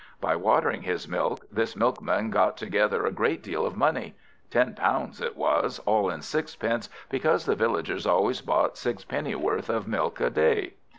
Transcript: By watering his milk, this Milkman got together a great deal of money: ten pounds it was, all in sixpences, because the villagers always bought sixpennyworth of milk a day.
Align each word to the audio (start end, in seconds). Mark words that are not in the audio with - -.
By 0.19 0.35
watering 0.35 0.81
his 0.81 1.07
milk, 1.07 1.45
this 1.51 1.75
Milkman 1.75 2.31
got 2.31 2.57
together 2.57 3.05
a 3.05 3.11
great 3.11 3.43
deal 3.43 3.67
of 3.67 3.77
money: 3.77 4.15
ten 4.49 4.73
pounds 4.73 5.21
it 5.21 5.37
was, 5.37 5.77
all 5.85 6.09
in 6.09 6.23
sixpences, 6.23 6.91
because 7.11 7.45
the 7.45 7.53
villagers 7.53 8.07
always 8.07 8.41
bought 8.41 8.77
sixpennyworth 8.79 9.69
of 9.69 9.87
milk 9.87 10.19
a 10.19 10.31
day. 10.31 10.73